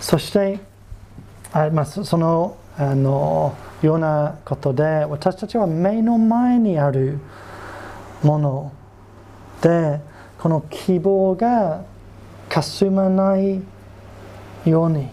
[0.00, 0.58] そして
[1.64, 7.18] あ、まあ、そのあのようなことで私たちは目の前にある
[8.22, 8.72] もの
[9.62, 10.00] で
[10.38, 11.84] この希望が
[12.50, 13.62] かすまない
[14.66, 15.08] ように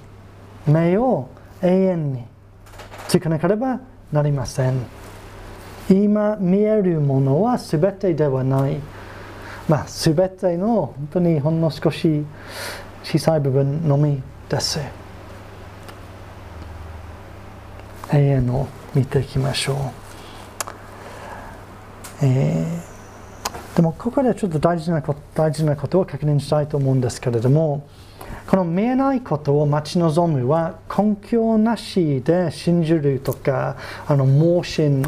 [0.68, 1.30] 目を
[1.62, 2.24] 永遠に
[3.08, 3.80] つかなければ
[4.12, 4.86] なりません。
[5.89, 8.80] 今見えるものは全てではない。
[9.68, 12.26] まあ全ての本当にほんの少し
[13.04, 15.03] 小さい部分のみです。
[18.14, 19.74] 永遠を見ていきましょ
[22.22, 27.88] う、えー、でもここでちょっと大事なこと大事なことを確認したいと思うんですけれども
[28.47, 35.03] この見えないことを待ち望むは根拠なしで信じるとかあの盲信、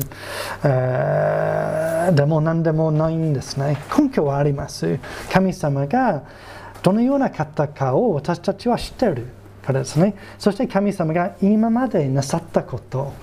[0.63, 3.77] えー、でも何でもないんですね。
[3.97, 4.99] 根拠はあります。
[5.31, 6.23] 神様が
[6.81, 9.27] どのような方かを私たちは知っている。
[9.65, 10.15] からですね。
[10.37, 13.13] そして神様が今までなさったこと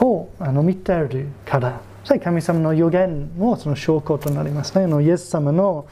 [0.00, 1.80] をあの見ているから。
[2.04, 4.84] そして神様の予言もその証拠となりますね。
[4.84, 5.86] あのイエス様の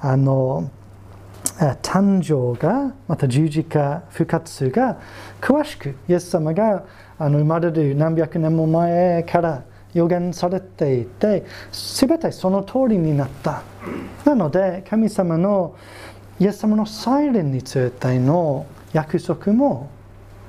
[0.00, 0.70] あの
[1.82, 4.98] 誕生がまた十字架復活が
[5.40, 6.84] 詳しくイエス様が
[7.18, 11.44] あの生まれる何百年も前から予言されていて
[11.98, 13.62] 全てその通りになった。
[14.24, 15.76] なので神様の
[16.42, 19.88] イエス様の再臨についての約束も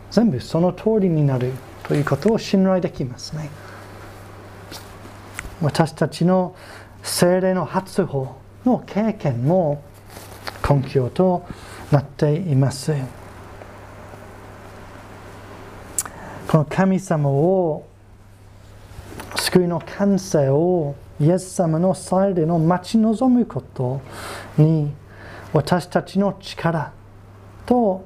[0.10, 1.52] 全部その通りになる
[1.84, 3.52] ということを信頼できますね。
[5.62, 6.56] 私たちの
[7.04, 9.84] 精霊の発法の経験も
[10.68, 11.46] 根拠と
[11.92, 12.92] なっています。
[16.48, 17.86] この神様を
[19.36, 24.02] 救いの完成をイエス様の再臨を待ち望むこと
[24.58, 24.92] に
[25.54, 26.92] 私たちの力
[27.66, 28.06] と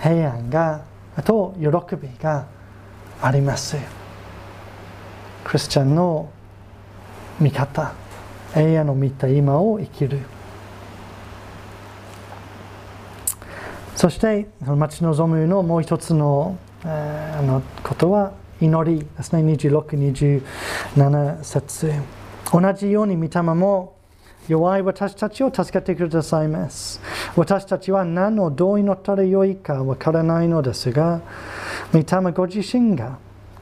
[0.00, 0.84] 平安が
[1.24, 2.46] と喜びが
[3.20, 3.76] あります。
[5.44, 6.28] クリスチャンの
[7.38, 7.94] 見方
[8.54, 10.20] 永遠の見た今を生きる。
[13.94, 19.42] そして待ち望むのもう一つの,、えー、のことは祈りですね。
[19.54, 21.92] 2627節。
[22.52, 23.95] 同じように御霊も
[24.48, 27.00] 弱い私たちを助けてくださいます。
[27.36, 31.20] 私たちは何をどう祈ったらよいかわからないのですが、
[31.92, 33.18] 御霊ご自身が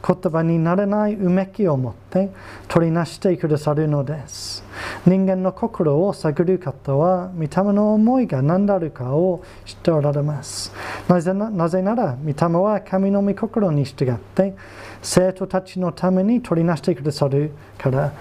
[0.07, 2.31] 言葉にならないうめきを持って
[2.69, 4.63] 取りなしてくださるのです。
[5.07, 10.73] 人間の心を探る方は、御霊の思いが何であるかを知っておられます。
[11.09, 14.55] なぜななぜなら、御霊は神の御心に従って、
[15.01, 18.13] 生徒たちのために取りなしてくださるから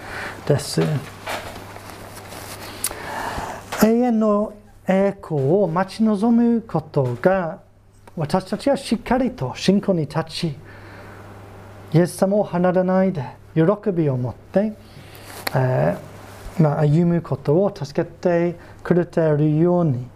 [0.46, 0.80] です。
[3.84, 4.54] 永遠の
[4.88, 7.60] 栄光を待ち望むことが
[8.16, 10.56] 私たちはしっかりと信仰に立ち
[11.92, 13.22] イエス様を離れないで
[13.54, 13.62] 喜
[13.92, 14.72] びを持って、
[15.54, 20.06] えー、まあ、歩むことを助けてくれているように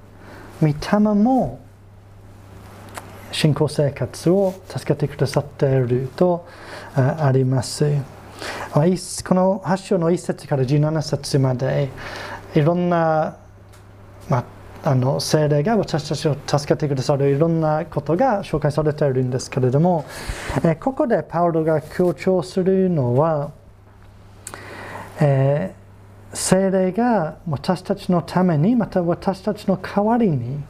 [0.62, 1.60] 御霊も
[3.32, 6.48] 信仰生活を助けてくださっていると
[6.94, 7.84] あります。
[8.72, 11.90] この8章の1節から17節まで
[12.54, 13.36] いろんな
[14.28, 20.04] まあ、あの精霊が私たちを助けてくださるいろんなことが紹介されているんですけれども、
[20.64, 23.52] えここでパウロが強調するのは、
[25.20, 30.62] えー、精霊が私たちのためにまた私たちの代わりに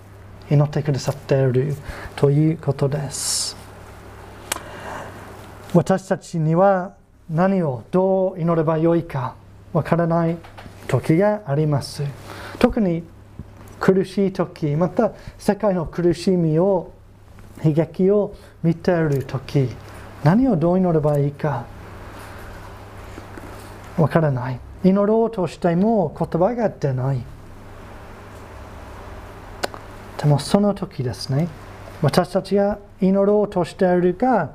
[0.51, 1.77] 祈ってくださっている
[2.17, 3.57] ということです。
[5.75, 6.95] 私たちには
[7.29, 9.35] 何をどう祈ればよいか
[9.75, 10.39] わからない
[10.87, 12.03] 時があります。
[12.59, 13.05] 特に
[13.81, 16.93] 苦しい時また世界の苦しみを
[17.64, 19.68] 悲劇を見ている時
[20.24, 21.66] 何をどう祈ればいいか
[23.99, 24.61] わからない。
[24.85, 27.20] 祈ろうとしても言葉が出ない。
[30.18, 31.49] でもその時ですね。
[32.01, 34.53] 私たちが祈ろうとしているが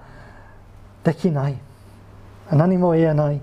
[1.03, 1.57] できない。
[2.51, 3.41] 何も言えない。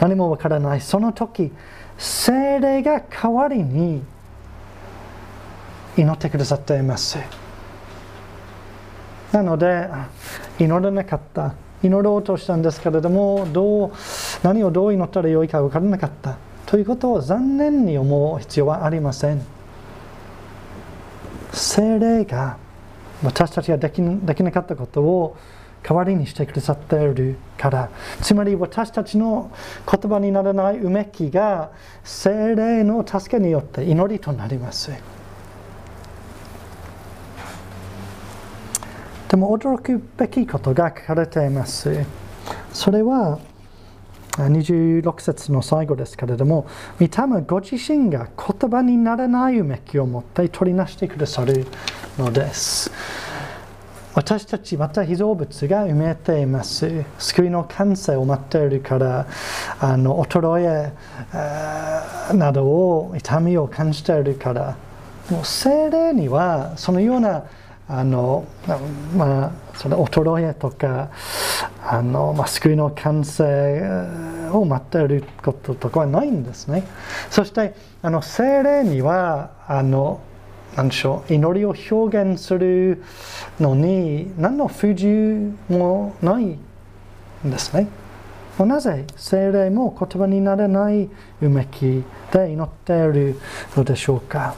[0.00, 0.80] 何もわからない。
[0.80, 1.52] その時
[1.96, 4.02] 精霊が代わりに
[5.98, 7.18] 祈ってくださっています
[9.32, 9.88] なので
[10.58, 11.54] 祈れなかった。
[11.80, 13.92] 祈ろうとしたんですけれどもどう
[14.42, 16.38] 何をどう祈ったらよいか分からなかった。
[16.66, 19.42] ということを残念に思う必要はありません。
[21.52, 22.56] 精霊が
[23.22, 25.36] 私たちができできなかったことを
[25.82, 27.90] 代わりにしてくださっているから。
[28.22, 29.50] つまり私たちの
[29.90, 31.70] 言葉にならないうめきが
[32.02, 34.90] 精霊の助けによって祈りとなります。
[39.28, 42.04] でも驚くべきことが書かれています。
[42.72, 43.38] それは
[44.36, 46.66] 26節の最後ですけれども、
[46.98, 51.66] 御霊ご自身が言葉にならないうめきを持って取りなしてくださる
[52.18, 52.90] のです。
[54.14, 57.04] 私たちまた被造物が埋めています。
[57.18, 59.26] 救いの完成を待っているから
[59.78, 60.92] あの衰
[62.30, 64.76] えなどを痛みを感じているから。
[65.30, 67.44] もう精霊にはそのような
[67.88, 68.46] あの
[69.16, 71.10] まあその衰えとか
[71.82, 73.82] あの、まあ、救いの完成
[74.52, 76.84] を待っていることとかはないんですね
[77.30, 80.20] そしてあの精霊にはあの
[80.76, 83.02] 何でしょう祈りを表現する
[83.58, 86.58] のに何の不自由もないん
[87.44, 87.88] ですね。
[88.58, 91.08] なぜ精霊も言葉にならない
[91.40, 93.40] うめきで祈っている
[93.76, 94.56] のでしょうか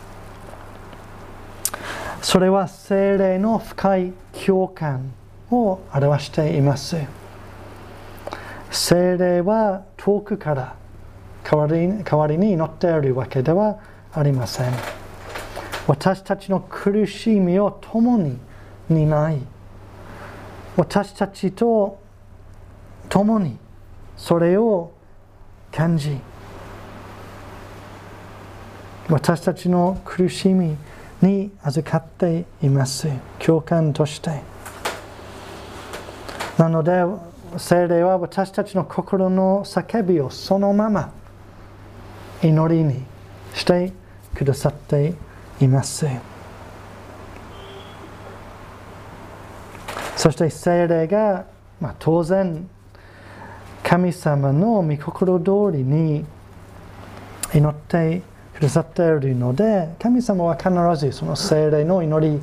[2.22, 4.12] それは精霊の深い
[4.44, 5.12] 共感
[5.50, 6.96] を表しています
[8.70, 10.76] 精霊は遠くから
[11.44, 13.78] 代わり代わりに祈っているわけでは
[14.12, 15.00] ありません。
[15.90, 18.38] 私たちの苦しみを共に
[18.88, 19.40] 担い
[20.76, 22.00] 私たちと
[23.08, 23.58] 共に
[24.16, 24.92] それを
[25.72, 26.16] 感じ
[29.08, 30.76] 私たちの苦しみ
[31.20, 33.08] に預かっています。
[33.38, 34.42] 共感として。
[36.58, 37.04] なので
[37.56, 41.12] 聖霊は私たちの心の叫びをそのまま
[42.42, 43.02] 祈りに
[43.54, 43.92] して
[44.34, 45.20] くださっています。
[45.60, 46.06] います
[50.16, 51.46] そして精霊が、
[51.80, 52.68] まあ、当然
[53.82, 56.24] 神様の御心通りに
[57.54, 58.22] 祈って
[58.60, 62.42] くださっているので神様は必ずその精霊の祈り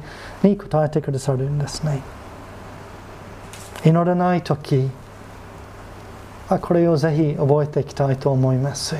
[0.49, 2.01] に応えてくださるんですね
[3.85, 4.89] 祈らない時
[6.49, 8.95] あこれをぜひ覚えていきたいと思います。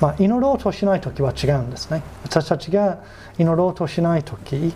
[0.00, 2.98] まあ、祈ろうとしない時は違うんですね私たちが
[3.38, 4.74] 祈ろうとしない時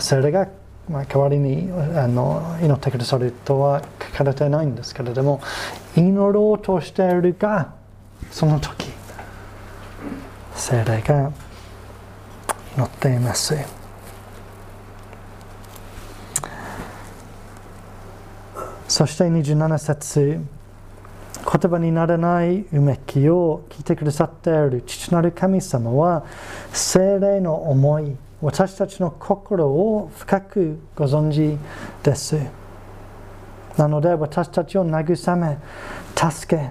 [0.00, 0.48] それが
[0.88, 5.42] まあ代わりにあの祈ってくださるとは書かれてないんですけれども
[5.94, 7.74] 祈ろうとしているが
[8.30, 8.85] その時
[10.56, 11.30] 精霊が
[12.76, 13.54] 祈っています。
[18.88, 20.40] そして27節
[21.46, 26.24] 言葉にならないうめきを聞いてくださっている父なる神様は
[26.72, 31.58] 精霊の思い私たちの心を深くご存知
[32.02, 32.38] です。
[33.76, 35.58] なので私たちを慰め
[36.14, 36.70] 助け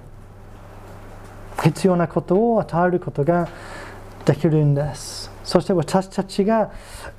[1.63, 3.47] 必要なことを与えることが
[4.25, 5.31] できるんです。
[5.43, 6.71] そして私たちが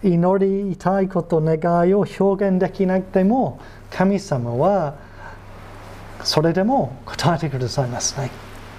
[0.03, 3.61] 祈りたいこと願いを表現できなくても
[3.91, 4.97] 神様は
[6.25, 8.31] それでも答えてくださいますね。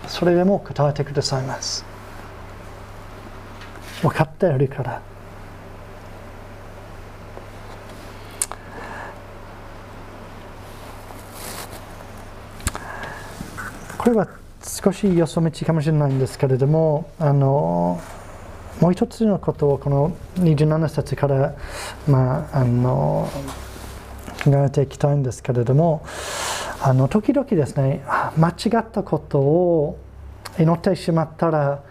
[0.07, 1.85] それでも答えてくださいます。
[4.01, 5.01] 分かっているから。
[13.97, 14.27] これは
[14.67, 18.01] 少しよそ道かもしれないんですけれどもあの
[18.81, 21.55] もう一つのことをこの27節から、
[22.07, 23.29] まあ、あの
[24.43, 26.05] 考えていきたいんですけれども
[26.81, 28.03] あの時々ですね
[28.37, 29.97] 間違ったことを
[30.59, 31.83] 祈ってしまったら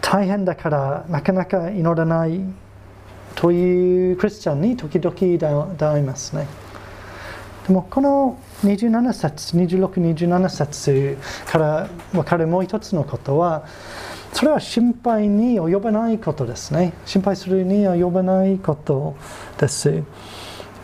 [0.00, 2.40] 大変だからなかなか祈らない
[3.34, 5.14] というクリスチャンに時々
[5.76, 6.46] 出会いますね。
[7.66, 13.66] でもこの27節2627節から分かるもう一つのことは
[14.32, 19.16] それは心配に及ばないことですね心配するに及ばないこと
[19.58, 20.02] です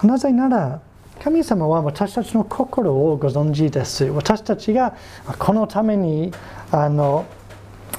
[0.03, 0.81] なぜなら
[1.22, 4.05] 神様は私たちの心をご存知です。
[4.05, 4.97] 私たちが
[5.39, 6.33] このために
[6.70, 7.26] あの、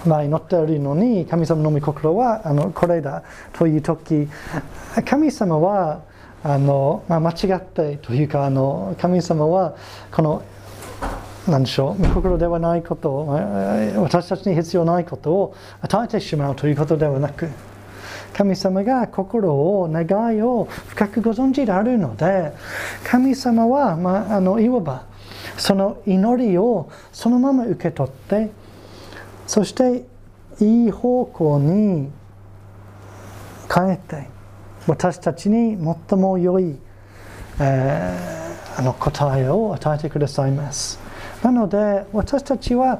[0.06, 3.24] まあ、祈っているのに神様の御心はあのこれだ
[3.54, 4.30] という時
[5.06, 6.02] 神様は
[6.44, 9.76] あの、まあ、間違ってというかあの神様は
[10.12, 10.44] この
[11.48, 13.28] 何でしょう御心ではないことを
[13.98, 17.50] 私たちに必要ないことを与えてしまうということではなく
[18.34, 22.54] 神様が心を願いを深くご存知であるので
[23.04, 25.06] 神様は、まあ、あのいわば
[25.58, 28.52] その祈りをそのまま受け取って
[29.48, 30.06] そして
[30.64, 32.12] いい方向に
[33.74, 34.39] 変えて
[34.90, 35.78] 私たちに
[36.10, 36.76] 最も良い、
[37.60, 41.00] えー、あの答えを与えてくださいます。
[41.44, 43.00] なので私たちは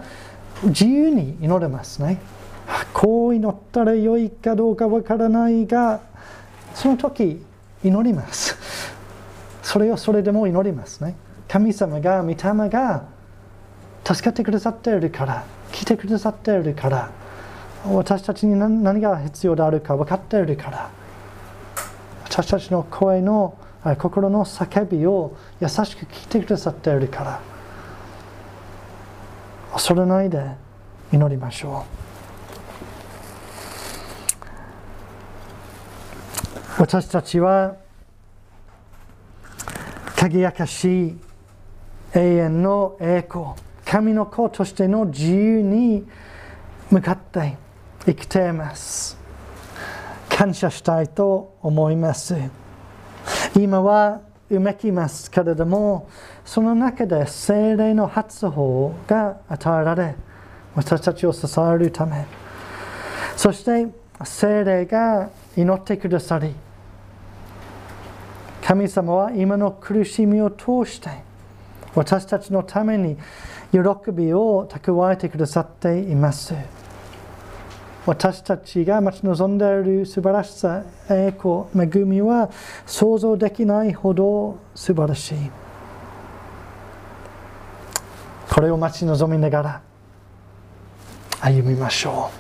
[0.66, 2.20] 自由に祈れますね。
[2.94, 6.02] こう祈ったら良いかどうかわからないが
[6.76, 7.44] その時
[7.84, 8.56] 祈ります。
[9.64, 11.16] それをそれでも祈りますね。
[11.48, 12.36] 神様が御霊
[12.70, 13.06] が
[14.06, 17.10] 助かってくださっているから来てくださっているから
[17.84, 20.99] 私たちに何が必要であるか分かっているから
[22.40, 23.58] 私たちの声の
[23.98, 27.42] 心の叫びを優しく聞いてくださっているから
[29.74, 30.52] 恐れないで
[31.12, 31.86] 祈りましょ
[36.78, 36.82] う。
[36.82, 37.76] 私たちは
[40.16, 41.20] 輝かしい
[42.14, 43.48] 永遠の栄光
[43.84, 46.08] 神の子としての自由に
[46.90, 47.58] 向かって
[48.06, 49.19] 生きています。
[50.40, 52.34] 感謝したいと思います
[53.58, 56.08] 今はうめきますけれども
[56.46, 60.16] その中で精霊の発法が与えられ
[60.76, 62.26] 私たちを支えるため
[63.36, 63.88] そして
[64.24, 66.56] 精霊が祈ってくださり
[68.64, 71.10] 神様は今の苦しみを通して
[71.96, 73.18] 私たちのために
[73.74, 73.80] 喜
[74.14, 76.79] びを蓄えてくださっています。
[78.10, 80.82] 私たちが待ち望んでいる素晴らしさ、
[81.12, 82.50] 栄光、恵みは
[82.88, 85.38] 想像できないほど素晴らしい。
[88.52, 89.82] これを待ち望みながら
[91.40, 92.32] 歩みましょ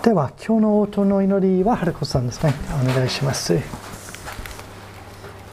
[0.00, 0.04] う。
[0.06, 2.54] では、今日の音の祈りは春子さんですね。
[2.82, 3.87] お願いします。